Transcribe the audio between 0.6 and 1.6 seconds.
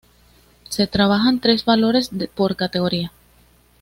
Se trabajan